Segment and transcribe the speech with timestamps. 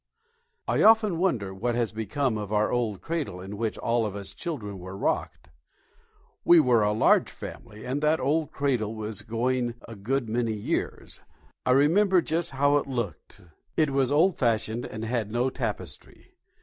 [0.67, 4.33] I often wonder what has become of our old cradle in which all of us
[4.33, 5.51] children were rocked!
[6.43, 11.21] We were a large family, and that old cradle was going a good many years.
[11.67, 13.41] I remember just how it looked.
[13.77, 16.33] It was old fashioned and had no tapestry.